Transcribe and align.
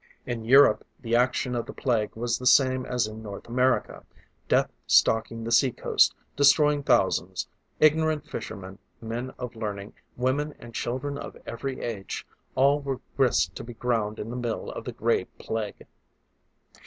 In 0.25 0.43
Europe 0.45 0.83
the 0.99 1.15
action 1.15 1.53
of 1.53 1.67
the 1.67 1.73
Plague 1.73 2.15
was 2.15 2.39
the 2.39 2.47
same 2.47 2.87
as 2.87 3.05
in 3.05 3.21
North 3.21 3.47
America. 3.47 4.03
Death 4.47 4.71
stalking 4.87 5.43
the 5.43 5.51
sea 5.51 5.71
coast, 5.71 6.15
destroying 6.35 6.81
thousands; 6.81 7.47
ignorant 7.79 8.25
fishermen, 8.27 8.79
men 8.99 9.29
of 9.37 9.55
learning, 9.55 9.93
women 10.17 10.55
and 10.57 10.73
children 10.73 11.19
of 11.19 11.37
every 11.45 11.81
age 11.81 12.25
all 12.55 12.79
were 12.79 12.99
grist 13.15 13.55
to 13.57 13.63
be 13.63 13.75
ground 13.75 14.17
in 14.17 14.31
the 14.31 14.35
mill 14.35 14.71
of 14.71 14.85
the 14.85 14.91
Gray 14.91 15.25
Plague. 15.37 15.85